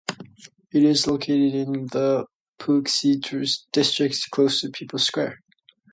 It 0.71 0.81
is 0.81 1.05
located 1.05 1.53
in 1.53 1.85
the 1.85 2.25
Puxi 2.59 3.21
district, 3.71 4.31
close 4.31 4.61
to 4.61 4.71
People's 4.71 5.05
Square. 5.05 5.43